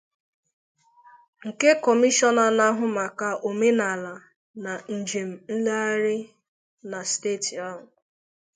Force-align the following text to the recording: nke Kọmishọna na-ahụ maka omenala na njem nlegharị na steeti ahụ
nke 1.47 1.69
Kọmishọna 1.83 2.43
na-ahụ 2.57 2.85
maka 2.97 3.27
omenala 3.49 4.13
na 4.63 4.73
njem 4.97 5.29
nlegharị 5.51 6.17
na 6.89 6.99
steeti 7.11 7.53
ahụ 7.67 7.83